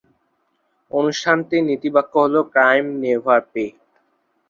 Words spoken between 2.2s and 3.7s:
হল crime never pay.